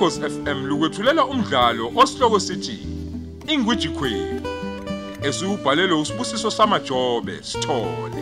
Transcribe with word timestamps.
Ukhosi 0.00 0.20
FM 0.20 0.64
lukwethulela 0.66 1.24
umdlalo 1.24 1.92
osihloko 1.96 2.40
sithi 2.40 2.78
Ingwiji 3.48 3.88
Queen. 3.88 4.40
Esubhalelwe 5.22 6.00
usibusiso 6.00 6.50
samajobe 6.50 7.42
sithole. 7.42 8.20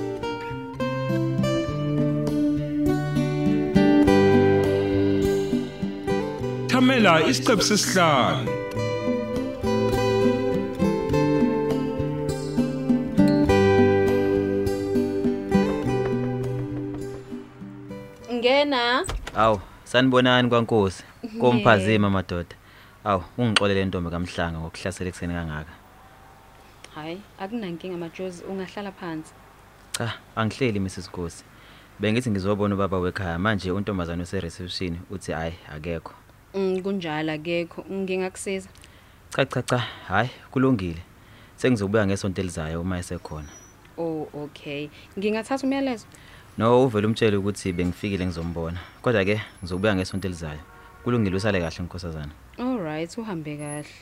Thamela 6.66 7.22
isiqephu 7.26 7.62
sesihlanu. 7.62 8.50
Ngena. 18.32 19.04
Awu, 19.36 19.60
sanibonani 19.88 20.48
kwaNkosi. 20.48 21.04
Komphazima 21.40 22.10
madoda. 22.10 22.56
Awu, 23.04 23.22
ungixolele 23.38 23.84
ntombi 23.84 24.10
kamhlanga 24.10 24.58
ngokuhlasela 24.58 25.08
ekseni 25.08 25.34
kangaka. 25.34 25.72
Hayi, 26.94 27.20
akunankinga 27.38 27.96
majozi, 27.96 28.44
ungahlala 28.44 28.92
phansi. 28.92 29.32
Cha, 29.92 30.14
angihleli 30.36 30.80
Mrs 30.80 31.08
Nkosi. 31.08 31.44
Bengithi 32.00 32.30
ngizobona 32.30 32.74
ubaba 32.74 32.98
wekhaya 32.98 33.38
manje 33.38 33.70
untombazana 33.70 34.22
ose 34.22 34.40
reception 34.40 34.98
uthi 35.10 35.32
hayi 35.32 35.54
akekho. 35.72 36.12
Mm 36.54 36.82
kunjalo 36.82 37.32
akekho, 37.32 37.84
ngingakusiza. 37.92 38.68
Cha 39.30 39.44
cha 39.44 39.62
cha, 39.62 39.78
hayi 40.08 40.30
kulungile. 40.50 41.02
Sengizobuya 41.56 42.06
ngesonto 42.06 42.40
elizayo 42.40 42.80
uma 42.80 42.98
esekhona. 42.98 43.48
Oh, 43.96 44.28
okay. 44.34 44.88
Ngingathatha 45.18 45.66
umyalezo. 45.66 46.06
No, 46.58 46.84
uvela 46.84 47.06
umtshele 47.06 47.36
ukuthi 47.36 47.72
bengifikile 47.72 48.26
ngizombona. 48.26 48.80
Kodwa 49.02 49.24
ke 49.24 49.40
ngizobuya 49.62 49.94
ngesonto 49.94 50.26
elizayo. 50.26 50.58
Kulungile 51.04 51.36
usale 51.36 51.60
kahle 51.60 51.84
nkosazana. 51.84 52.32
All 52.58 52.78
right, 52.78 53.18
uhambe 53.18 53.56
kahle. 53.56 53.94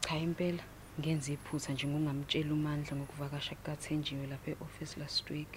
Cha 0.00 0.16
impela, 0.18 0.62
ngenza 0.98 1.32
iphutha 1.32 1.72
nje 1.72 1.86
ngingamtshela 1.86 2.52
uMandla 2.52 2.96
ngokuvakasha 2.96 3.54
kukaThenjiwe 3.54 4.26
lapha 4.26 4.50
eoffice 4.50 5.00
last 5.00 5.30
week. 5.30 5.52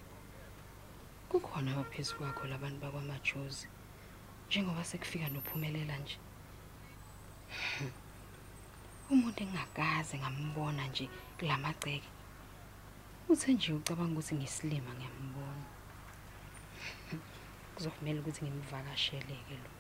Kukhona 1.30 1.72
abaphezulu 1.72 2.20
kwakho 2.20 2.48
labantu 2.48 2.82
bakwaMajozi. 2.82 3.68
Njengoba 4.48 4.84
sekufika 4.84 5.30
nophumelela 5.30 5.98
nje. 5.98 6.18
Umuntu 9.10 9.44
engakaze 9.44 10.18
ngambona 10.18 10.88
nje 10.88 11.10
kulamagceke. 11.40 12.17
UThenjiwe 13.32 13.78
ucabanga 13.78 14.14
ukuthi 14.14 14.36
ngisilima 14.36 14.92
ngiyambona. 14.96 15.66
kuzofanele 17.76 18.20
ukuthi 18.20 18.42
ngimvakashele 18.46 19.36
ke 19.48 19.56
lo 19.64 19.72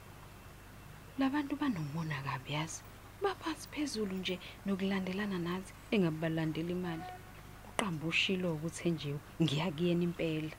labantu 1.19 1.53
banomona 1.61 2.15
kabi 2.27 2.51
yazi? 2.57 2.81
Baphansi 3.23 3.65
phezulu 3.71 4.15
nje 4.19 4.35
nokulandelana 4.65 5.37
nathi 5.47 5.71
engabalandela 5.93 6.71
imali. 6.77 7.07
Uqamba 7.69 8.03
ushilo 8.11 8.47
ukuthi 8.53 8.81
enjiwe 8.89 9.19
ngiyakuyena 9.41 10.03
impela. 10.07 10.55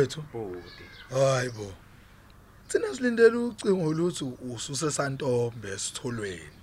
Mfowethu. 0.00 0.24
Bodi. 0.32 0.84
Hayi 1.10 1.50
bo. 1.50 1.72
Thina 2.68 2.94
silindele 2.94 3.36
ucingo 3.36 3.88
oluthi 3.88 4.24
ususe 4.54 4.90
santombe 4.90 5.68
esitholweni. 5.68 6.56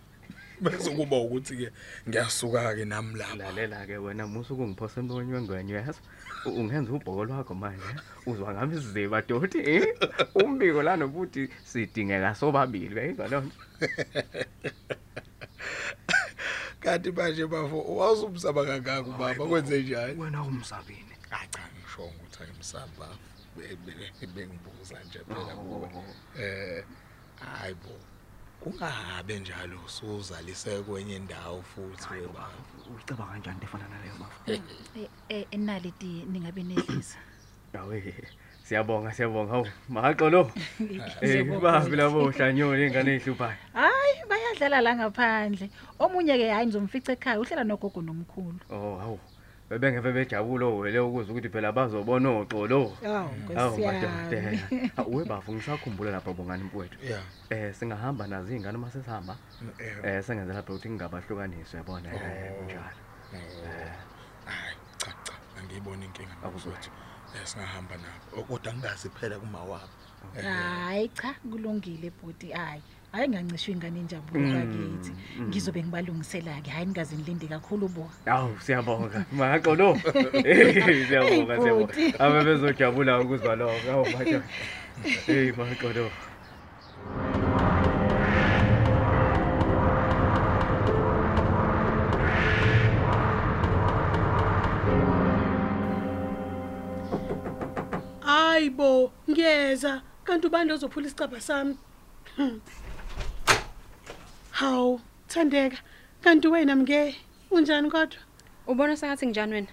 Bese 0.62 0.90
kuba 0.90 1.18
ukuthi 1.18 1.58
ke 1.58 1.72
ngiyasuka 2.09 2.75
ke 2.75 2.86
nami 2.86 3.20
lapha. 3.20 3.36
Lalela 3.36 3.86
ke 3.86 3.98
wena 3.98 4.28
musu 4.28 4.56
kungiphosa 4.56 5.02
embonyweni 5.02 5.72
yazi. 5.72 6.00
Ungenza 6.46 6.92
ubhoko 6.94 7.25
lwakho 7.25 7.53
manje. 7.53 7.84
Uzwa 8.25 8.53
ngami 8.53 8.78
isiziba 8.78 9.22
doti 9.22 9.59
eh. 9.59 9.96
Umbiko 10.36 10.84
la 10.84 10.98
nobuthi 10.98 11.50
sidingeka 11.66 12.36
sobabili 12.36 12.96
uyayizwa 12.96 13.28
loo 13.28 13.42
nto. 13.42 13.56
Kanti 16.80 17.12
manje 17.12 17.46
bafo 17.46 17.81
wawusumsaba 17.81 18.66
kangaka 18.66 19.09
ubaba 19.09 19.46
kwenze 19.46 19.81
njani? 19.81 20.22
Wena 20.22 20.42
umsabini. 20.42 21.14
Acha 21.31 21.59
ngisho 21.75 22.02
ukuthi 22.02 22.44
ayimsaba. 22.44 23.08
Bengibuza 24.35 25.03
nje 25.06 25.19
phela 25.28 25.56
kuwe. 25.56 25.90
Eh 26.40 26.84
hayibo. 27.40 27.95
Kungabe 28.59 29.40
njalo 29.40 29.79
usuzalise 29.85 30.81
kwenye 30.81 31.16
indawo 31.16 31.62
futhi 31.62 32.13
webaba. 32.13 32.50
Ucabanga 32.95 33.31
kanjani 33.31 33.59
efana 33.63 33.88
naleyo 33.88 34.16
bafu? 34.19 34.51
Eh 34.51 35.09
eh 35.29 35.45
enaliti 35.51 36.25
ningabe 36.31 36.63
nedlisa. 36.63 37.18
Awe. 37.73 38.13
Siyabonga 38.63 39.13
siyabonga 39.13 39.51
hawu 39.51 39.68
maxolo. 39.89 40.51
Eh 41.22 41.45
babi 41.62 41.95
labo 41.95 42.31
hlanyoni 42.31 42.88
ingane 42.88 43.16
ehluphayo. 43.16 43.57
Hayi 43.74 44.25
bayadlala 44.29 44.81
la 44.81 44.95
ngaphandle. 44.95 45.69
Omunye 46.00 46.38
ke 46.38 46.50
hayi 46.50 46.68
ngizomfica 46.68 47.12
ekhaya 47.12 47.39
uhlela 47.39 47.63
nogogo 47.63 48.01
nomkhulu. 48.01 48.59
Oh 48.69 48.97
hawu. 48.97 49.19
Bebengeve 49.70 50.12
bejabule 50.14 50.66
wele 50.66 51.00
ukuze 51.00 51.32
ukuthi 51.32 51.50
phela 51.50 51.72
bazobona 51.72 52.30
oxolo. 52.30 52.94
Hawu 53.04 53.30
Hawu 53.56 53.78
nkosiyami. 53.78 54.02
madodana. 54.02 55.06
Uwe 55.08 55.26
bafu 55.26 55.54
ngisakhumbula 55.54 56.12
lapha 56.12 56.34
bongani 56.34 56.64
mfowethu. 56.64 56.98
Yeah. 57.06 57.24
Eh 57.50 57.74
singahamba 57.76 58.28
nazo 58.28 58.48
izingane 58.48 58.78
uma 58.78 58.92
sesihamba. 58.92 59.36
Eh 59.80 59.98
Eh 60.04 60.24
sengenza 60.24 60.54
lapha 60.54 60.74
ukuthi 60.74 60.90
ngingabahlukanisi 60.90 61.76
yabona 61.78 62.10
eh 62.16 62.52
kunjalo. 62.58 62.82
hayi 64.46 64.78
cha 64.98 65.12
cha 65.24 65.34
angiyiboni 65.60 66.06
inkinga 66.06 66.32
Akuzwela. 66.44 66.78
mfowethu. 66.80 66.92
Eh 67.36 67.46
singahamba 67.48 67.96
nabo. 67.98 68.44
Kodwa 68.48 68.74
ngingazi 68.74 69.10
phela 69.10 69.40
kuma 69.40 69.60
wabo. 69.60 69.90
Hayi 70.44 71.10
cha 71.10 71.34
kulungile 71.52 72.10
bhuti 72.10 72.52
hayi. 72.52 72.82
Hayi 73.12 73.28
ngancishwa 73.29 73.72
ingane 73.73 74.00
injabulo 74.03 74.45
bakithi. 74.56 75.12
Ngizobe 75.47 75.79
ngibalungisela 75.84 76.62
ke 76.66 76.69
hayi 76.75 76.85
ningaze 76.88 77.13
nilinde 77.16 77.47
kakhulu 77.53 77.85
bo. 77.95 78.03
Awu 78.34 78.51
siyabonga. 78.66 79.19
Maxolo. 79.40 79.88
Eh 80.50 81.07
siyabonga 81.07 81.53
Hey, 81.56 81.62
siyabonga. 81.63 81.94
bhuti. 81.94 82.06
Abe 82.23 82.40
bezojabula 82.47 83.13
ukuzwa 83.23 83.53
lokho. 83.59 83.88
Awu 83.94 84.06
madodana. 84.13 84.45
Hey 85.28 85.47
maxolo. 85.57 86.06
Hayibo, 98.22 99.12
ngiyeza. 99.29 100.01
Kanti 100.24 100.47
ubani 100.47 100.72
ozophula 100.72 101.07
isicaba 101.07 101.41
sami? 101.41 101.78
Hmm. 104.57 104.68
Hawu, 104.68 105.01
Thandeka. 105.28 105.78
Kanti 106.22 106.47
wena 106.47 106.75
mke 106.75 107.16
unjani 107.51 107.91
kodwa? 107.91 108.19
ubona 108.68 108.97
sengathi 108.97 109.25
njani 109.25 109.53
wena 109.53 109.68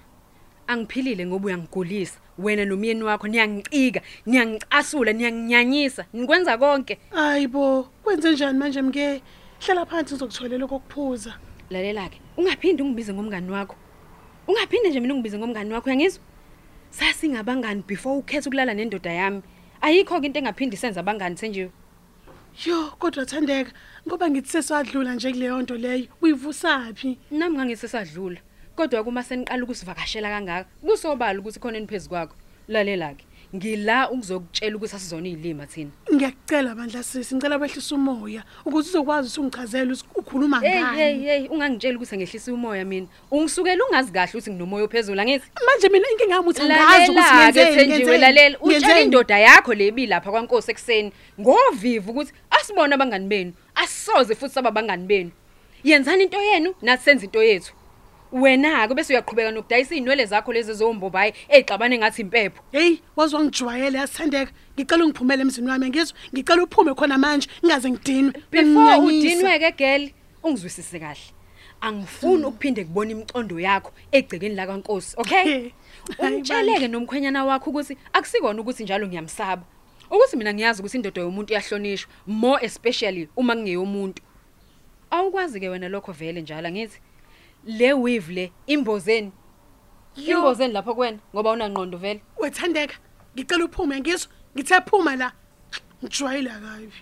angiphilile 0.66 1.26
ngoba 1.26 1.46
uyangigulisa 1.46 2.18
wena 2.38 2.64
nomyeni 2.64 3.02
wakho 3.02 3.28
niyangicika 3.28 4.00
niyangicasula 4.26 5.12
niyanginyanyisa 5.12 6.04
nikwenza 6.12 6.58
konke 6.58 6.98
Hayibo, 7.10 7.82
kwenze 8.02 8.30
njani 8.30 8.58
manje 8.58 8.82
mke? 8.82 9.22
Hlala 9.66 9.86
phansi 9.86 10.14
ngizokutholela 10.14 10.66
kokuphuza. 10.66 11.34
lalela 11.70 12.08
ke 12.08 12.20
ungaphindi 12.36 12.82
ungibize 12.82 13.12
ngomngani 13.14 13.50
wakho 13.50 13.76
ungaphinde 14.48 14.88
nje 14.88 15.00
mina 15.00 15.14
ungibize 15.14 15.38
ngomngani 15.38 15.72
wakho 15.72 15.86
uyangizwa 15.86 16.22
sasingabangani 16.90 17.82
before 17.86 18.18
ukhetha 18.18 18.50
ukulala 18.50 18.74
nendoda 18.74 19.12
yami 19.12 19.42
ayikho 19.80 20.20
ke 20.20 20.26
into 20.26 20.38
engaphindi 20.38 20.76
senza 20.76 21.00
abangani 21.00 21.36
senjiwe 21.36 21.70
Yo, 22.62 22.90
kodwa 22.98 23.26
Thandeka, 23.26 23.72
ngoba 24.06 24.30
ngithi 24.30 24.48
sesadlula 24.48 25.14
nje 25.14 25.32
kuleyo 25.32 25.62
nto 25.62 25.76
leyo. 25.76 26.06
Uyivusapi? 26.22 27.18
nami 27.30 27.56
ngangisesadlula 27.56 28.40
kodwa 28.76 29.04
kuma 29.04 29.22
seniqala 29.22 29.64
ukusivakashela 29.64 30.28
kangaka 30.30 30.68
kusobala 30.86 31.38
ukuthi 31.40 31.58
khona 31.58 31.78
eniphezulu 31.78 32.10
kwakho 32.10 32.36
lalela 32.68 33.14
ke 33.18 33.24
ngila 33.54 34.10
ukuzokutshela 34.10 34.76
ukuthi 34.76 34.96
asizona 34.96 35.28
izilima 35.28 35.66
thina 35.66 35.90
Ngiyacela 36.12 36.74
bandla 36.74 37.02
sisi, 37.02 37.34
ngicela 37.34 37.56
wehlisa 37.56 37.94
umoya 37.94 38.42
ukuthi 38.64 38.88
uzokwazi 38.88 39.28
ukuthi 39.28 39.40
ungichazele 39.40 39.92
ukuthi 39.92 40.04
ukhuluma 40.14 40.60
hey 40.60 40.72
hey 40.72 40.82
ngani. 40.82 41.24
hey 41.24 41.48
ungangitshela 41.48 41.96
ukuthi 41.96 42.16
ngehlisa 42.16 42.52
umoya 42.52 42.84
mina 42.84 43.06
ungisukela 43.30 43.84
ungazi 43.84 44.12
kahle 44.12 44.30
ukuthi 44.30 44.50
nginomoya 44.50 44.84
ophezulu 44.84 45.20
angithi 45.20 45.46
Manje 45.66 45.88
mina 45.88 46.06
inkinga 46.10 46.34
yami 46.34 46.48
uthi 46.48 46.62
angazi 46.62 47.10
ukuthi 47.10 47.14
lalela 47.14 47.52
ke 47.52 47.60
ngenzeni. 47.62 47.92
Thenjiwe 47.92 48.18
lalela 48.18 48.58
utshela 48.58 48.86
Ngenzeni? 48.86 49.04
indoda 49.04 49.38
yakho 49.38 49.74
lebi 49.74 50.06
lapha 50.06 50.30
kwaNkosi 50.30 50.70
ekseni 50.70 51.12
ngovivu 51.40 52.10
ukuthi 52.10 52.32
asibone 52.50 52.94
abangani 52.94 53.28
benu 53.28 53.52
asisoze 53.74 54.34
futhi 54.34 54.54
saba 54.54 54.68
abangani 54.68 55.06
benu 55.06 55.30
yenzani 55.84 56.22
into 56.24 56.40
yenu 56.40 56.74
nathi 56.82 57.04
senze 57.04 57.26
into 57.26 57.42
yethu 57.42 57.72
wena-ke 58.34 58.94
bese 58.94 59.12
uyaqhubeka 59.12 59.50
nokudayisa 59.50 59.94
iy'nwele 59.94 60.26
zakho 60.26 60.52
lezi 60.52 60.74
zombombayi 60.74 61.32
ey'xabane 61.48 61.98
ngathi 61.98 62.22
impepho. 62.22 62.62
Heyi 62.72 63.00
waze 63.16 63.36
wangijwayele 63.36 63.98
yasithandeka 63.98 64.52
ngicela 64.74 65.04
ungiphumele 65.04 65.42
emzini 65.42 65.68
wami 65.68 65.88
ngizwa 65.88 66.16
ngicela 66.34 66.62
uphume 66.62 66.94
khona 66.94 67.18
manje 67.18 67.48
ngingaze 67.64 67.90
ngidinwe. 67.90 68.32
Before 68.50 68.98
Uyangiyanyisa. 68.98 69.36
udinwe-ke 69.36 69.72
geli 69.72 70.14
ungizwisise 70.42 70.98
kahle. 70.98 71.30
Angifuni 71.80 72.44
ukuphinde 72.44 72.84
kubona 72.84 73.10
imicondo 73.10 73.60
yakho 73.60 73.92
egcekeni 74.12 74.54
lakankosi 74.54 75.14
okay? 75.16 75.44
He, 75.44 75.72
hayi 76.18 76.36
umtsheleke 76.36 76.88
nomkhwenyana 76.88 77.44
wakho 77.44 77.70
ukuthi 77.70 77.96
akusikona 78.12 78.60
ukuthi 78.60 78.82
njalo 78.82 79.06
ngiyamsaba. 79.06 79.62
Ukuthi 80.10 80.36
mina 80.36 80.54
ngiyazi 80.54 80.80
ukuthi 80.80 80.96
indoda 80.96 81.20
yomuntu 81.22 81.52
iyahlonishwa 81.52 82.10
more 82.26 82.64
especially 82.64 83.28
uma 83.36 83.54
kungeyomuntu. 83.54 84.22
Awukwazi-ke 85.10 85.68
wena 85.68 85.88
lokho 85.88 86.12
vele 86.12 86.40
njalo 86.40 86.68
angithi? 86.68 86.98
Le 87.66 87.92
weave 87.92 88.32
le 88.32 88.52
imbozeni 88.66 89.32
Yo. 90.16 90.38
imbozeni 90.38 90.72
lapho 90.72 90.94
kuwena 90.94 91.18
ngoba 91.34 91.50
unangqondo 91.52 91.98
vele 91.98 92.22
wethandeka 92.40 92.94
ngicela 93.34 93.64
uphume 93.64 94.00
ngizwa 94.00 94.30
ngithe 94.56 94.80
phuma 94.86 95.16
la 95.16 95.32
ngijwayele 96.04 96.50
kabi 96.50 96.92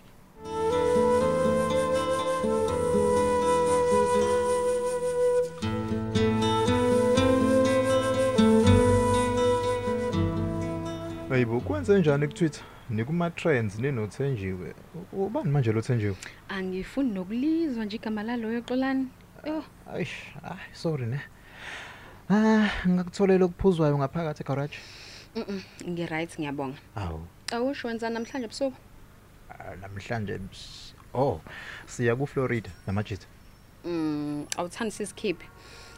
Hayibo 11.29 11.61
kwenze 11.61 11.99
njani 12.00 12.26
ku 12.29 12.35
Twitter? 12.35 12.62
Nikuma 12.91 13.31
trends 13.31 13.79
ninothenjiwe. 13.79 14.75
U- 15.12 15.25
Ubani 15.26 15.50
manje 15.50 15.73
lo 15.73 15.81
thenjiwe? 15.81 16.17
angifuni 16.49 17.11
nokulizwa 17.11 17.85
nje 17.85 17.97
igama 17.97 18.23
laloyo 18.23 18.62
xolani 18.62 19.06
oh 19.47 19.65
Ayish, 19.93 20.15
ah 20.44 20.59
sorry 20.73 21.06
ne. 21.06 21.21
Ah, 22.31 22.71
ngakutholela 22.87 23.44
okuphuzwayo 23.44 23.99
ngaphakathi 23.99 24.43
egarage. 24.43 24.79
mm 25.37 25.61
ngi-right 25.89 26.33
ngiyabonga 26.39 26.79
Awu, 26.97 27.21
awusho 27.53 27.89
wenza 27.89 28.11
namhlanje 28.11 28.49
busuku 28.49 28.77
ah, 29.50 29.77
namhlanje 29.81 30.39
ms- 30.39 30.94
oh, 31.15 31.41
siya 31.87 32.17
ku 32.17 32.27
Florida 32.27 32.71
namajita. 32.87 33.27
Mm, 33.85 34.47
awuthandi 34.56 34.93
sisikhiphe. 34.94 35.45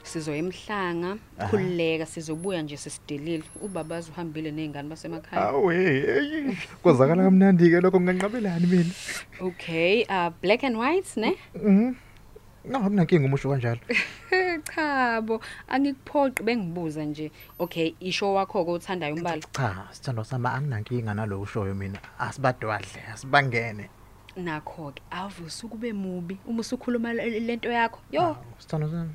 Sizoya 0.04 0.38
emhlanga, 0.38 1.16
khulileka 1.50 2.06
sizobuya 2.06 2.62
nje 2.62 2.76
sesidelile. 2.76 3.44
Ubabazi 3.62 4.10
uhambile 4.10 4.50
nezingane 4.50 4.88
basemakhaya. 4.88 5.48
Awu 5.48 5.68
hey, 5.70 6.56
kwazakala 6.82 7.24
kamnandi 7.24 7.70
ke 7.70 7.80
lokho 7.80 8.00
nginganqabelani 8.00 8.66
mina. 8.66 8.94
Okay, 9.40 10.04
uh 10.08 10.30
black 10.42 10.62
and 10.64 10.76
white 10.76 11.16
ne? 11.16 11.36
Mhm. 11.54 11.94
No, 12.64 12.78
akunankinga 12.78 13.26
umusho 13.26 13.50
kanjalo. 13.50 13.80
Cha 14.74 15.20
bo, 15.20 15.40
angikuphoqi 15.68 16.42
bengibuza 16.42 17.04
nje. 17.04 17.30
Okay, 17.58 17.94
isho 18.00 18.34
wakho 18.34 18.64
ke 18.64 18.70
uthandayo 18.70 19.14
umbala. 19.14 19.42
Cha, 19.52 19.88
sithando 19.92 20.24
sama 20.24 20.52
anginankinga 20.54 21.14
nalo 21.14 21.40
ushoyo 21.40 21.74
mina. 21.74 21.98
Asibadwadle, 22.18 23.02
asibangene. 23.12 23.88
Nakho 24.36 24.92
ke 24.94 25.02
avusa 25.10 25.66
ukube 25.66 25.92
mubi 25.92 26.38
uma 26.46 26.60
usukhuluma 26.60 27.12
le- 27.12 27.40
lento 27.40 27.68
yakho. 27.70 27.98
Yo, 28.12 28.36
Sithando 28.58 28.88
sami. 28.90 29.14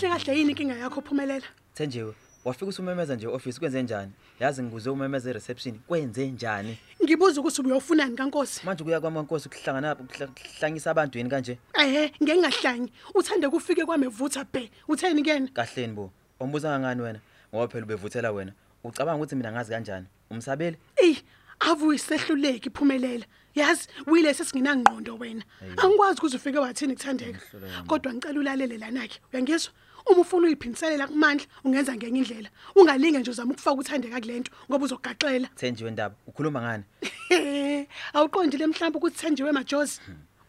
Kahle 0.00 0.18
kahle 0.24 0.38
yini 0.38 0.50
inkinga 0.52 0.74
yakho 0.76 1.00
phumelela 1.00 1.46
Thenjiwe, 1.74 2.14
wafika 2.44 2.66
usumemeza 2.66 3.14
nje 3.16 3.26
office 3.26 3.58
kwenze 3.58 3.82
njani? 3.82 4.12
Yazi 4.40 4.62
ngibuze 4.62 4.90
umemeza 4.90 5.30
ereception 5.30 5.78
kwenze 5.86 6.26
njani? 6.30 6.78
ngibuza 7.04 7.40
ukuthi 7.40 7.60
ubuyofunani 7.60 8.16
kankosi 8.16 8.60
Manje 8.66 8.84
kuya 8.84 9.00
kwamankosi 9.00 9.48
ukuhlangana 9.48 9.96
ukuhlangisa 9.96 10.90
abantu 10.90 11.18
yini 11.18 11.30
kanje? 11.30 11.58
ehe 11.82 12.12
ngeke 12.22 12.38
ngahlanyi 12.38 12.92
uthande 13.14 13.48
kufike 13.48 13.84
kwami 13.84 14.06
evutha 14.06 14.44
bhe 14.44 14.70
utheni 14.88 15.22
kena 15.22 15.48
Kahleni 15.48 15.92
bo. 15.92 16.10
Umbuza 16.40 16.68
kangani 16.68 17.02
wena? 17.02 17.20
Ngoba 17.54 17.68
phela 17.68 17.84
ubevuthela 17.84 18.30
wena. 18.32 18.52
Ucabanga 18.84 19.16
ukuthi 19.16 19.36
mina 19.36 19.52
ngazi 19.52 19.70
kanjani? 19.72 20.06
Umsabeli? 20.30 20.76
eyi 20.96 21.18
ave 21.60 21.84
uyisehluleki 21.84 22.70
phumelela 22.70 23.24
yazi 23.54 23.88
uyilesi 24.06 24.42
esingenangqondo 24.42 25.16
wena 25.18 25.42
angikwazi 25.76 26.18
ukuthi 26.18 26.36
ufike 26.36 26.58
wathini 26.58 26.94
kuthandeka 26.94 27.40
kodwa 27.86 28.14
ngicela 28.14 28.40
ulalele 28.40 28.78
lana-ke 28.78 29.18
uyangizwa 29.32 29.72
uma 30.10 30.20
ufuna 30.20 30.46
uyiphiniselela 30.46 31.06
kumandla 31.06 31.46
ungenza 31.64 31.94
ngenye 31.96 32.18
indlela 32.18 32.48
ungalinge 32.76 33.18
nje 33.18 33.30
uzama 33.30 33.52
ukufaka 33.52 33.80
uthandeka 33.80 34.20
kule 34.20 34.40
nto 34.40 34.52
ngoba 34.70 34.84
uzogaxela 34.84 35.48
Thenjiwe 35.56 35.90
ndaba. 35.90 36.14
Ukhuluma 36.26 36.60
ngani? 36.62 36.84
He, 37.28 37.88
awuqondile 38.14 38.66
mhlawumbe 38.66 38.98
ukuthi 38.98 39.16
thenjiwe 39.18 39.52
majozi 39.52 40.00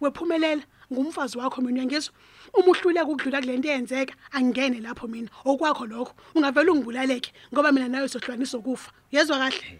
wephumelela 0.01 0.63
ngumfazi 0.94 1.38
wakho 1.38 1.61
mina 1.61 1.77
uyangizwa 1.79 2.13
uma 2.53 2.67
uhluleka 2.71 3.06
ukudlula 3.06 3.39
kule 3.41 3.57
nto 3.57 3.67
eyenzeka 3.69 4.13
angingene 4.31 4.79
lapho 4.81 5.07
mina 5.07 5.29
okwakho 5.45 5.85
lokho 5.85 6.13
ungavele 6.35 6.71
ungibulaleke 6.71 7.31
ngoba 7.53 7.71
mina 7.71 7.88
nawe 7.88 8.07
sohlukanisa 8.07 8.57
ukufa 8.57 8.91
uyezwa 9.13 9.38
kahle 9.38 9.79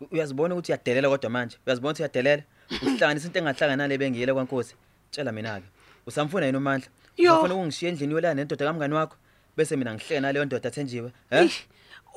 U- 0.00 0.08
Uyazibona 0.12 0.54
ukuthi 0.54 0.72
uyadelela 0.72 1.08
kodwa 1.08 1.30
manje. 1.30 1.56
Uyazibona 1.66 1.90
ukuthi 1.92 2.02
uyadelela. 2.02 2.42
Uhlanganisa 2.82 3.26
into 3.26 3.38
engahlangana 3.38 3.76
nale 3.76 3.98
bengiyele 3.98 4.32
kwaNkosi. 4.32 4.74
Tshela 5.10 5.32
mina 5.32 5.60
ke. 5.60 5.66
Usamfuna 6.06 6.46
yini 6.46 6.58
uMandla? 6.58 6.88
Yo. 7.20 7.36
Ufuna 7.38 7.54
ungishiye 7.54 7.90
endlini 7.90 8.12
yola 8.14 8.34
nendoda 8.34 8.66
kamngani 8.66 8.94
wakho? 8.94 9.16
Bese 9.56 9.76
mina 9.76 9.94
ngihleke 9.94 10.20
naleyo 10.20 10.44
ndoda 10.44 10.70
Thenjiwe, 10.70 11.12
he? 11.30 11.38
Eish, 11.38 11.66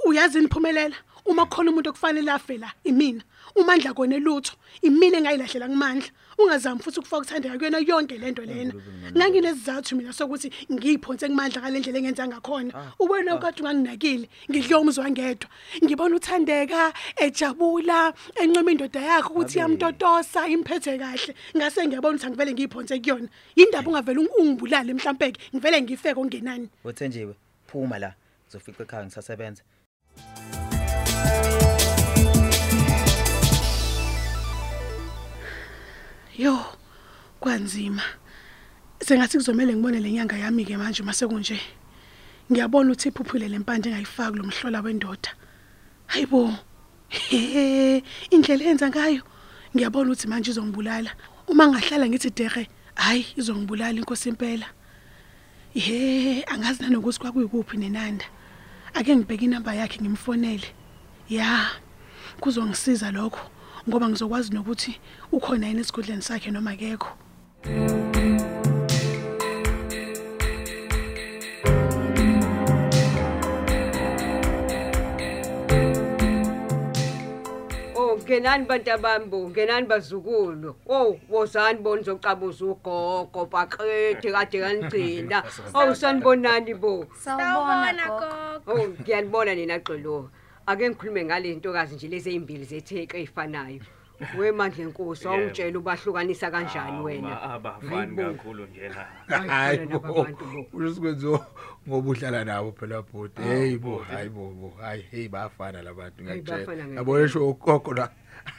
uyazi 0.06 0.40
niphumelela 0.40 0.96
uma 1.26 1.46
kukhona 1.46 1.72
umuntu 1.72 1.90
okufanele 1.90 2.32
afe 2.32 2.58
la 2.58 2.72
imina. 2.84 3.22
Umandla 3.56 3.94
kone 3.94 4.20
lutho 4.20 4.56
imina 4.82 5.18
engayilahlela 5.18 5.68
kumandla. 5.68 6.10
Ungazami 6.38 6.82
futhi 6.82 7.00
ukufaka 7.00 7.22
uthandeka 7.22 7.58
kuyona 7.58 7.78
yonke 7.80 8.18
lento 8.18 8.42
lena. 8.42 8.74
Nganginesizathu 9.16 9.96
mina 9.96 10.12
sokuthi 10.14 10.50
ngiyiphonse 10.72 11.28
kumandla 11.30 11.62
ngalendlela 11.62 11.98
engenza 12.00 12.28
ngakhona. 12.28 12.74
Ubona 13.00 13.36
ukade 13.36 13.62
unganginakile 13.62 14.28
ngidle 14.50 14.76
umzi 14.76 15.00
wangedwa 15.00 15.50
ngibona 15.84 16.16
uthandeka 16.16 16.94
ejabula 17.18 18.14
encoma 18.42 18.72
indoda 18.72 19.00
yakhe 19.02 19.30
ukuthi 19.30 19.58
iyamtotosa 19.60 20.48
imphethe 20.48 20.98
kahle. 20.98 21.36
Ngase 21.56 21.86
ngiyabona 21.88 22.16
ukuthi 22.16 22.26
angivele 22.28 22.54
ngiyiphonse 22.54 23.00
kuyona. 23.00 23.30
Yindaba 23.56 23.88
ungavele 23.90 24.20
ung- 24.20 24.34
ungibulale 24.40 24.94
mhlawumbe 24.94 25.34
ngivele 25.54 25.82
ngifeke 25.82 26.20
ongenani 26.20 26.70
Wethenjiwe, 26.84 27.36
phuma 27.68 28.00
la. 28.00 28.14
Uzofica 28.50 28.84
ekhaya 28.84 29.06
ngisasebenza. 29.06 29.62
Yo, 36.38 36.66
kwanzima. 37.40 38.02
Sengathi 39.00 39.38
kuzomela 39.38 39.74
ngibone 39.74 40.00
lenyanga 40.00 40.36
yami 40.38 40.66
ke 40.66 40.78
manje 40.78 41.04
mase 41.04 41.28
kunje. 41.28 41.60
Ngiyabona 42.50 42.90
ukuthi 42.90 43.10
iphuphule 43.10 43.48
lempande 43.48 43.90
engayifaki 43.90 44.38
lo 44.38 44.44
mhlola 44.44 44.82
wendoda. 44.82 45.30
Hayibo. 46.08 46.58
He, 47.10 48.02
indlela 48.32 48.66
enza 48.66 48.90
ngayo. 48.90 49.22
Ngiyabona 49.76 50.10
ukuthi 50.10 50.28
manje 50.28 50.50
izongibulala. 50.50 51.12
Uma 51.48 51.68
ngahlala 51.68 52.10
ngithi 52.10 52.32
dere, 52.32 52.68
hayi 52.96 53.28
izongibulala 53.38 54.00
inkosi 54.00 54.30
impela. 54.30 54.66
Ye, 55.76 56.44
angazi 56.50 56.82
nanokuthi 56.82 57.20
kwakuyikuphi 57.20 57.78
nenanda. 57.78 58.26
Ake 58.96 59.16
ngibheke 59.16 59.46
inamba 59.46 59.76
yakhe 59.76 60.02
ngimfonele. 60.02 60.66
Ya. 61.30 61.70
Kuzongisiza 62.40 63.12
lokho 63.12 63.53
ngoba 63.90 64.10
ngizokwazi 64.10 64.54
nokuthi 64.54 65.00
ukhona 65.32 65.68
yini 65.68 65.82
esigodleni 65.82 66.22
sakhe 66.22 66.52
noma 66.52 66.72
akekho. 66.72 67.12
Oh 77.96 78.18
ngenani 78.24 78.66
bantabambo 78.66 79.50
ngenani 79.50 79.88
bazukulu. 79.88 80.76
Oh 80.88 81.20
wozani 81.30 81.80
bona 81.84 82.02
uzocabuza 82.02 82.66
ugogo 82.66 83.46
baqede 83.52 84.32
kade 84.32 84.58
kanigcina 84.64 85.44
oh 85.76 85.94
sanibonani 85.94 86.74
bo? 86.74 87.06
Sawubona 87.20 88.06
gogo. 88.08 88.72
oh 88.72 88.88
ngiyanibona 88.88 89.56
nina 89.56 89.80
xolo 89.80 90.30
ake 90.66 90.90
ngikhulume 90.90 91.26
ngale 91.26 91.56
ntokazi 91.56 91.96
nje 91.96 92.08
lezi 92.08 92.30
ezimbili 92.30 92.64
zetheke 92.66 93.18
ezifanayo 93.22 93.82
wemandla 94.38 94.84
enkosi 94.84 95.28
awungitshela 95.28 95.80
ubahlukanisa 95.80 96.52
kanjani 96.52 97.02
wena? 97.04 97.42
abafani 97.42 97.96
Hayibo. 97.96 98.24
kakhulu 98.24 98.66
njena 98.66 99.06
Hayi, 99.28 99.78
phela 99.78 99.92
laba 99.94 100.14
bantu 100.14 100.46
bo. 100.46 100.78
usikwenzo 100.86 101.46
ngoba 101.88 102.10
uhlala 102.10 102.46
nabo 102.46 102.72
phela 102.72 103.02
bhuti. 103.02 103.42
Hey 103.42 103.78
bo 103.78 103.98
hayi 103.98 104.30
bo 104.30 104.50
bo. 104.52 104.70
Hayi 104.82 105.02
hey 105.12 105.28
bafana 105.28 105.82
labantu 105.82 106.24
Hey, 106.24 106.26
ngiyakutshela. 106.26 106.58
bafana 106.60 106.84
ngempela. 106.84 106.96
yabo 107.00 107.20
esho 107.20 107.50
ugogo 107.50 107.94
la? 107.94 108.10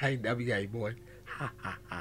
Hayi 0.00 0.16
ndabi 0.16 0.44
ngiyayibona. 0.44 0.96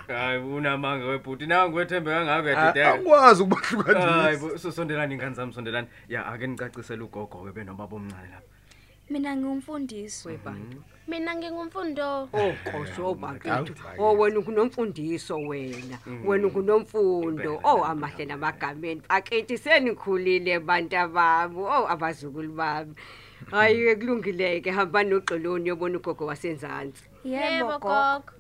Hayi 0.08 0.40
unamanga 0.44 1.06
webhuti 1.06 1.46
nawe 1.46 1.70
ngwethembeka 1.70 2.26
ngako 2.26 2.48
Ah, 2.48 2.52
yadideka 2.52 2.94
angikwazi 2.94 3.24
hayi 3.24 3.42
ukubahlukanisa 3.44 4.48
bo, 4.48 4.58
so- 4.58 4.72
sondelani 4.72 5.14
ingane 5.14 5.36
zami 5.36 5.54
sondelani? 5.54 5.88
Ya 6.10 6.26
ake 6.26 6.48
nicacisele 6.48 7.04
ugogo 7.04 7.46
ke 7.46 7.52
benoma 7.52 7.88
bomncane 7.88 8.28
lapha 8.30 8.53
Mina 9.10 9.36
ngumfundisi. 9.36 10.28
webantu 10.28 10.84
Mina 11.08 11.36
ngingumfundo. 11.36 12.30
Oh 12.34 12.54
khoso 12.64 13.14
bakithi. 13.16 13.74
Oh 13.98 14.14
wena 14.18 14.40
ungunomfundiso 14.40 15.38
wena. 15.40 16.00
Wena 16.26 16.48
ungunomfundo. 16.48 17.60
Oh 17.64 17.84
amahle 17.84 18.26
namagameni. 18.26 19.02
Bakithi 19.10 19.58
senikhulile 19.58 20.60
bantu 20.60 20.98
abami. 20.98 21.58
Oh 21.58 21.88
abazukulu 21.88 22.54
bami. 22.54 22.96
Hayi 23.52 23.96
kulungileke 23.96 24.72
hamba 24.72 25.04
noxoloni 25.04 25.70
yobona 25.70 25.98
ugogo 25.98 26.26
wasenzansi. 26.26 27.04
Yebo 27.26 27.80
gogo. 27.80 28.32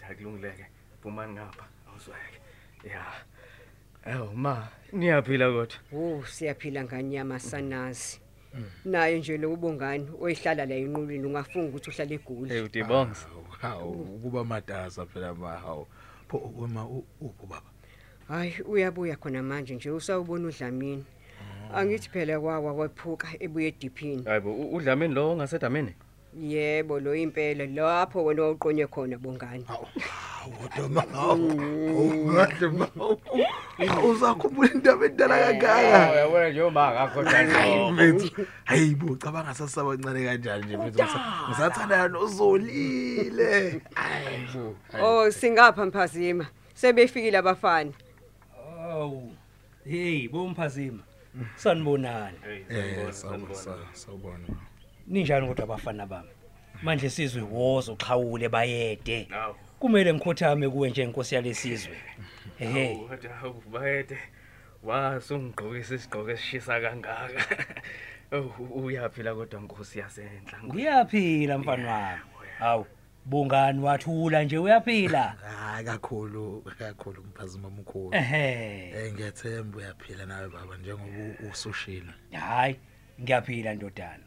right 0.00 0.10
akulungileke 0.10 0.66
phumani 1.02 1.32
ngapha 1.32 1.64
awuzweke 1.88 2.40
ya 2.84 3.04
ewu 4.06 4.36
ma 4.36 4.68
niyaphila 4.92 5.46
kodwa 5.46 5.76
Oh 5.92 6.24
siyaphila 6.26 6.84
nganyama 6.84 7.38
sanazi. 7.38 8.20
Naye 8.84 9.18
nje 9.18 9.36
lo 9.38 9.52
ubongani 9.52 10.08
oyihlala 10.20 10.66
la 10.66 10.74
enqulwini 10.74 11.26
ungafunga 11.26 11.68
ukuthi 11.68 11.90
uhlala 11.90 12.14
egoli. 12.14 12.48
hey 12.50 12.60
udibongs 12.62 13.26
hawu 13.60 13.92
ukuba 13.92 14.44
matasa 14.44 15.06
phela 15.06 15.34
ma 15.34 15.56
hawu 15.56 15.86
pho 16.28 16.52
wema 16.58 16.84
u- 16.86 17.04
uphi 17.20 17.46
baba 17.46 17.70
Hayi 18.28 18.54
uyabuya 18.62 19.16
khona 19.16 19.42
manje 19.42 19.74
nje 19.74 19.90
usawubona 19.90 20.48
udlamini. 20.48 21.04
Angithi 21.74 22.08
phela 22.10 22.40
kwawa 22.40 22.74
kwephuka 22.74 23.28
ebuye 23.40 23.68
ediphini. 23.68 24.22
hayibo 24.24 24.52
u- 24.52 24.74
udlamini 24.76 25.14
lo 25.14 25.30
ongasedameni 25.30 25.94
Yebo 26.40 27.00
lo 27.00 27.14
impela 27.14 27.66
lapho 27.66 28.24
wena 28.24 28.42
wawuqonye 28.42 28.86
khona 28.86 29.18
bongani. 29.18 29.64
Kodwa 30.44 30.88
ma 30.88 31.32
ungahle 31.32 32.68
ma 32.68 32.86
uzakhumbula 34.08 34.72
indaba 34.72 35.06
endala 35.06 35.36
kangaka 35.38 36.12
uyabona 36.12 36.48
nje 36.50 36.62
uma 36.62 36.88
akakhohlwa 36.88 37.90
mfethu 37.92 38.46
hayi 38.64 38.94
bo 38.94 39.16
cabanga 39.16 39.54
sasabancane 39.54 40.24
kanjani 40.24 40.64
nje 40.66 40.76
mfethu 40.76 40.98
ngisa- 40.98 41.48
ngisathandana 41.48 42.08
nozolile 42.08 43.80
hayi 43.94 44.46
bo 44.54 44.76
Oh 45.02 45.30
singapha 45.30 45.86
mphazima. 45.86 46.46
Sebefikile 46.74 47.38
abafana. 47.38 47.92
Awu. 48.90 49.32
Hey, 49.84 50.28
bomphazima. 50.28 51.02
Sanibonani. 51.56 52.36
eh 52.70 53.12
sawubona 53.12 53.54
sawubona 53.92 54.48
Ninjani 55.06 55.46
kodwa 55.48 55.64
abafana 55.64 56.06
bami? 56.06 56.28
Manje 56.82 57.10
sizwe 57.10 57.42
wozo 57.42 57.96
xhawule 57.96 58.48
bayede. 58.48 59.28
Kumele 59.80 60.14
ngikhothame 60.14 60.68
kuwe 60.68 60.90
nje 60.90 61.02
inkosi 61.02 61.34
yalesizwe. 61.34 61.96
Ehe. 62.60 62.98
hawu 63.40 63.62
bayede 63.72 64.18
wasungigqokisa 64.82 65.94
isigqoko 65.94 66.30
esishisa 66.30 66.80
kangaka 66.80 67.44
Oh, 68.32 68.54
uyaphila 68.74 69.34
kodwa 69.34 69.60
nkosi 69.60 69.98
yasenhla 69.98 70.58
Ngiyaphila 70.64 71.58
mfana 71.58 71.92
wami. 71.94 72.20
Hawu, 72.58 72.86
bungani 73.24 73.80
wathula 73.82 74.42
nje 74.42 74.58
uyaphila. 74.58 75.22
hayi 75.60 75.84
kakhulu 75.84 76.62
kakhulu 76.78 77.24
mphazima 77.24 77.68
omkhulu 77.68 78.14
Ehe. 78.14 78.90
eh 78.90 79.12
ngiyethemba 79.12 79.78
uyaphila 79.78 80.26
nawe 80.26 80.48
baba 80.48 80.76
njengoba 80.76 81.50
usushilo 81.52 82.12
Hayi, 82.32 82.76
ngiyaphila 83.22 83.74
ndodana. 83.74 84.24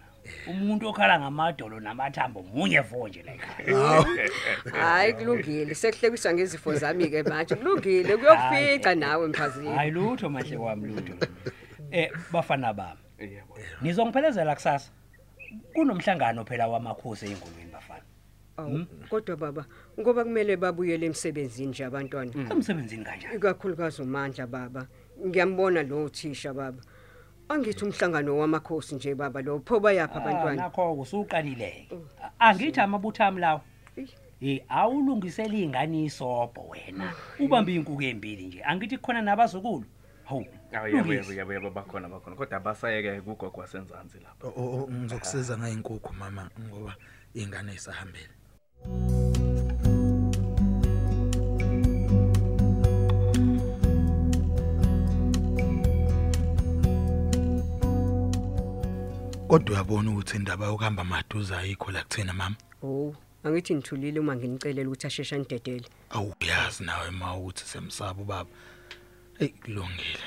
Umuntu 0.48 0.88
okhala 0.88 1.20
ngamadolo 1.20 1.80
namathambo 1.80 2.44
munye 2.44 2.80
vo 2.80 3.08
nje 3.08 3.24
la 3.24 3.34
ekhaya. 3.34 4.06
Hayi 4.72 5.13
kulungile. 5.13 5.75
Sekuhlekiswa 5.75 6.34
ngezifo 6.34 6.75
zami 6.75 7.10
ke 7.10 7.24
manje. 7.24 7.56
Kulungile 7.56 8.18
kuyokufica 8.18 8.96
nawe 8.96 9.27
mphazima. 9.27 9.75
Hayi 9.75 9.92
lutho 9.92 10.30
mahle 10.30 10.58
kwami 10.58 10.88
lutho. 10.88 11.13
Eh 11.92 12.10
bafana 12.32 12.74
bami. 12.74 13.00
yebo 13.20 13.58
Nizongiphelezela 13.82 14.56
kusasa. 14.56 14.92
Kunomhlangano 15.74 16.46
phela 16.46 16.68
wamakhosi 16.68 17.25
engolweni 17.25 17.72
bafana. 17.72 18.03
Awu 18.58 18.86
kodwa 19.10 19.36
baba 19.36 19.65
ngoba 20.00 20.24
kumele 20.24 20.58
babuyele 20.58 21.06
emsebenzini 21.06 21.68
nje 21.68 21.86
abantwana. 21.86 22.32
Emsebenzini 22.51 23.06
kanjani? 23.06 23.36
Ikakhulukazi 23.36 24.01
uMandla 24.01 24.48
baba. 24.48 24.88
Ngiyambona 25.25 25.84
lo 25.84 26.06
uthisha 26.06 26.53
baba. 26.53 26.82
Angithi 27.50 27.85
umhlangano 27.85 28.38
wamakhosi 28.38 28.95
nje 28.95 29.15
baba 29.15 29.41
lo 29.41 29.59
pho 29.65 29.79
bayapha 29.79 30.15
Ah, 30.15 30.21
abantwana. 30.21 30.55
nakho 30.63 30.93
usuqalileke. 30.93 31.89
Angithi 32.39 32.79
amabutha 32.79 33.27
ami 33.27 33.41
lawo. 33.41 33.62
Eh 34.41 34.59
awulungisela 34.69 35.53
ingane 35.55 36.03
isobho 36.05 36.69
wena. 36.71 37.13
Ubambe 37.39 37.75
inkukhu 37.75 38.01
embili 38.01 38.45
nje. 38.47 38.63
Angithi 38.63 38.97
khona 38.97 39.21
nabazukulu. 39.21 39.85
Hawu. 40.25 40.45
awu 40.73 40.88
yebo 40.88 40.97
lungisa. 40.97 41.33
yebo 41.33 41.33
yebo 41.33 41.53
yebo 41.53 41.69
bakhona 41.69 42.09
bakhona 42.09 42.35
kodwa 42.35 42.59
basayeke 42.59 43.21
kugogo 43.21 43.59
wasenzansi 43.62 44.17
lapha 44.23 44.47
O- 44.47 44.53
o- 44.55 44.83
o- 44.83 44.89
ngizokusiza 44.91 45.57
ngayinkukhu 45.57 46.13
mama 46.13 46.50
ngoba 46.59 46.95
ingane 47.35 47.73
isahambile 47.73 48.29
kodwa 59.53 59.75
uyabona 59.75 60.12
ukuthi 60.12 60.38
indaba 60.38 60.65
yokuhamba 60.65 61.03
maduze 61.03 61.55
ayikho 61.55 61.91
la 61.91 62.03
kuthina 62.03 62.33
mama 62.33 62.55
Oh, 62.83 63.15
angithi 63.43 63.75
ngithulile 63.75 64.19
uma 64.19 64.36
nginicelela 64.36 64.89
ukuthi 64.89 65.07
asheshe 65.07 65.36
anidedele. 65.36 65.86
awuyazi 66.10 66.83
nawe 66.83 67.10
ma 67.12 67.36
ukuthi 67.38 67.63
semsaba 67.65 68.22
ubaba 68.22 68.50
hey 69.39 69.50
kulungile 69.50 70.19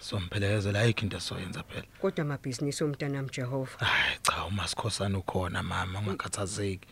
somphelekezela 0.00 0.80
ayikho 0.80 1.02
into 1.02 1.20
soyenza 1.20 1.62
phela 1.62 1.84
Kodwa 2.00 2.22
amabhizinisi 2.24 2.84
omntanami 2.84 3.28
Jehova. 3.30 3.76
hayi 3.84 4.18
cha 4.22 4.44
uma 4.44 4.68
sikhosana 4.68 5.18
ukhona 5.18 5.62
mama 5.62 5.98
ungakhathazeki 5.98 6.88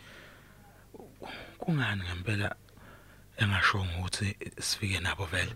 kungani 1.57 2.03
ngempela 2.03 2.55
engashongo 3.37 3.91
ukuthi 3.99 4.37
sifike 4.61 4.99
nabo 4.99 5.25
vele 5.25 5.55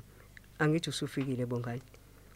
Angithi 0.60 0.90
usufikile 0.90 1.46
bongani. 1.46 1.82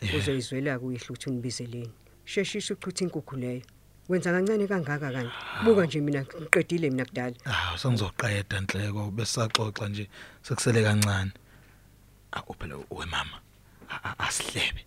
Yeah. 0.01 0.15
Uzoyizwela 0.15 0.79
kuyihlo 0.79 1.05
ukuthi 1.09 1.29
unibizeleni. 1.29 1.91
Sheshisa 2.25 2.73
uqhutha 2.73 3.03
inkukhu 3.05 3.35
leyo. 3.35 3.61
Wenza 4.09 4.31
kancane 4.31 4.67
kangaka 4.67 5.11
kanti. 5.11 5.31
Buka 5.65 5.85
nje 5.85 6.01
mina 6.01 6.21
ngiqedile 6.23 6.89
mina 6.89 7.05
kudala. 7.05 7.35
ah 7.45 7.77
sengizoqeda 7.77 8.57
inhleko 8.57 9.11
besaxoxa 9.11 9.87
nje 9.89 10.07
sekusele 10.43 10.83
kancane 10.83 11.31
aku 12.31 12.53
phela 12.53 12.75
wemama 12.91 13.37
a- 13.89 14.01
a- 14.03 14.19
asihlebe 14.27 14.85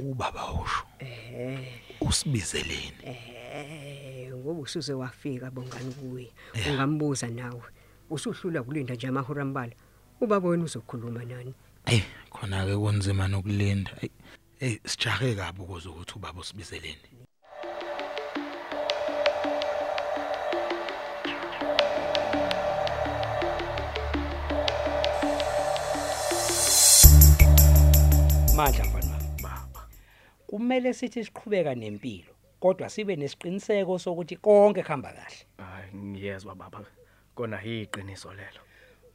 ubaba 0.00 0.52
usho 0.62 0.84
Eh, 0.98 1.80
usibizeleni 2.00 2.98
eh, 3.04 4.30
ngoba 4.34 4.60
usuze 4.60 4.92
wafika 4.92 5.50
bongani 5.50 5.94
kuye. 5.94 6.30
Ungambuza 6.70 7.28
nawe. 7.28 7.62
Usuhlula 8.10 8.62
kulinda 8.62 8.94
nje 8.94 9.06
amahora 9.08 9.42
ambala. 9.42 9.72
Ubaba 10.20 10.48
wena 10.48 10.64
uzokhuluma 10.64 11.24
nani? 11.24 11.54
hey 11.86 12.00
khona 12.30 12.66
ke 12.66 12.74
kunzima 12.76 13.28
nokulinda 13.28 13.90
hey 14.58 14.78
sijahe 14.86 15.34
kabi 15.34 15.60
ukuze 15.62 15.88
ukuthi 15.88 16.12
ubaba 16.16 16.40
usibizeleni 16.40 16.98
Mandla 28.56 28.84
mfana. 28.84 29.20
Baba. 29.42 29.88
Kumele 30.46 30.94
sithi 30.94 31.24
siqhubeka 31.24 31.74
nempilo, 31.74 32.32
kodwa 32.60 32.88
sibe 32.88 33.16
nesiqiniseko 33.16 33.98
sokuthi 33.98 34.36
konke 34.36 34.82
kuhamba 34.82 35.12
kahle. 35.12 35.46
hayi 35.58 35.94
ngiyezwa 35.94 36.54
baba 36.54 36.84
kona 37.34 37.60
yiqiniso 37.62 38.32
lelo 38.32 38.60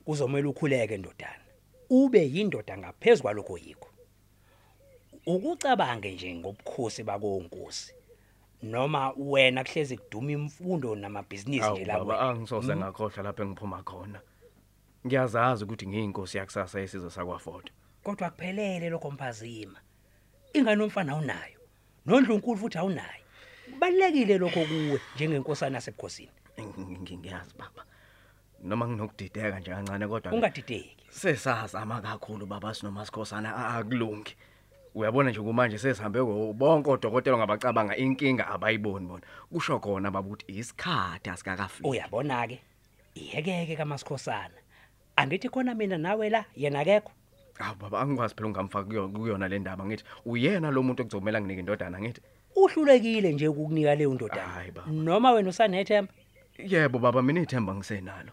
Uzomela 0.08 0.50
ukhuleke 0.50 0.98
ndodana. 0.98 1.44
Ube 1.90 2.30
yindoda 2.34 2.78
ngaphezulu 2.78 3.22
kwalokho 3.22 3.58
yikho. 3.58 3.90
Ukucabange 5.26 6.12
nje 6.12 6.36
ngobukhosi 6.36 7.04
bakonkosi. 7.04 7.94
Noma 8.64 9.14
wena 9.18 9.64
kuhlezi 9.64 9.98
kuduma 9.98 10.32
imfundo 10.32 10.96
namabhizinisi 10.96 11.72
nje 11.72 11.86
la 11.86 11.98
baba 12.00 12.16
kuwe. 12.18 12.30
angisoze 12.30 12.76
Mm. 12.76 12.80
ngakhohlwa 12.80 13.24
lapho 13.24 13.44
engiphuma 13.44 13.84
khona 13.84 14.22
ngiyazazi 15.06 15.64
ukuthi 15.64 15.88
ngiyinkosi 15.88 16.38
yakusasa 16.38 16.80
yesizwe 16.80 17.10
sakwaFort 17.10 17.72
Kodwa 18.04 18.30
kuphelele 18.30 18.90
lokho 18.90 19.12
mphazima. 19.12 19.80
Ingane 20.54 20.84
umfana 20.84 21.16
unayo. 21.16 21.60
Nondlunkulu 22.06 22.58
futhi 22.58 22.78
awunayo. 22.78 23.24
Kubalekile 23.74 24.38
lokho 24.38 24.66
kuwe 24.66 25.02
njengenkosana 25.16 25.78
yasebukhosini. 25.78 26.32
ngiyazi 27.02 27.54
baba 27.60 27.86
noma 28.64 28.88
nginokudideka 28.88 29.60
nje 29.60 29.72
kancane 29.72 30.08
kodwa 30.08 30.32
Ungadideki. 30.32 31.06
sesazama 31.10 32.02
kakhulu 32.02 32.46
baba 32.46 32.74
sinoma 32.74 33.06
sikhosana 33.06 33.56
akulungi 33.68 34.36
uyabona 34.96 35.30
nje 35.30 35.40
kumanje 35.42 35.78
sesihambe 35.78 36.20
bonke 36.54 36.90
odokotela 36.90 37.38
ngabacabanga 37.38 37.96
inkinga 37.98 38.48
abayiboni 38.48 39.08
bona 39.08 39.24
kusho 39.52 39.80
khona 39.80 40.12
baba 40.12 40.28
ukuthi 40.28 40.46
isikhathi 40.60 41.30
asikakafiki 41.30 41.88
Uyabona 41.90 42.48
ke? 42.48 42.60
Iyekeke 43.16 43.76
kaMasikhosana. 43.76 44.58
Angithi 45.16 45.50
khona 45.50 45.74
mina 45.76 45.98
nawe 45.98 46.30
la 46.30 46.46
yena 46.56 46.80
akekho. 46.80 47.12
Hawu 47.62 47.76
baba 47.80 48.02
angikwazi 48.02 48.36
phela 48.36 48.48
ungamfaka 48.48 48.86
kuyo- 48.90 49.10
kuyona 49.10 49.48
le 49.48 49.60
ndaba 49.60 49.86
ngithi. 49.86 50.04
Uyena 50.26 50.72
lo 50.72 50.82
muntu 50.84 51.02
ekuzomela 51.04 51.42
nginike 51.42 51.60
indodana 51.60 52.00
ngithi? 52.02 52.22
Uhlulekile 52.56 53.32
nje 53.34 53.48
ukukunika 53.48 53.96
leyo 53.96 54.14
ndoda 54.14 54.42
Hayi 54.42 54.72
baba. 54.72 54.92
noma 54.92 55.32
wena 55.32 55.50
usanethemba? 55.50 56.12
Yebo 56.58 57.00
baba 57.00 57.22
mina 57.22 57.42
ithemba 57.42 57.76
ngisenalo. 57.76 58.32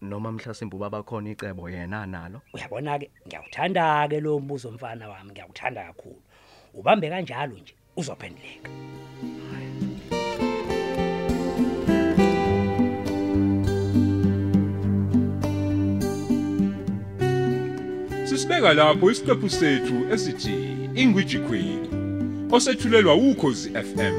Noma 0.00 0.32
mhlasimbe 0.32 0.76
ubaba 0.76 1.02
khona 1.02 1.30
icebo 1.30 1.68
yena 1.70 2.06
nalo. 2.06 2.40
uyabona 2.54 2.98
ke 2.98 3.10
ngiyawuthanda 3.26 4.08
ke 4.08 4.20
lo 4.20 4.38
mbuzo 4.40 4.70
mfana 4.70 5.08
wami. 5.08 5.30
Ngiyawuthanda 5.32 5.84
kakhulu. 5.92 6.22
Ubambe 6.74 7.10
kanjalo 7.10 7.54
nje 7.58 7.74
uzophenduleka. 7.96 8.70
Sisibeka 18.38 18.74
lapho 18.74 19.10
isiqephu 19.10 19.48
sethu 19.50 19.96
esithi 20.12 20.54
Ingwiji 20.94 21.38
Queen 21.38 21.80
osethulelwa 22.52 23.14
ukhozi 23.14 23.70
FM 23.70 24.14